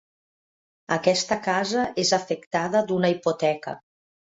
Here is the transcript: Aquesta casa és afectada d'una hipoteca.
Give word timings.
Aquesta 0.95 1.39
casa 1.49 1.85
és 2.07 2.15
afectada 2.21 2.87
d'una 2.91 3.17
hipoteca. 3.19 3.81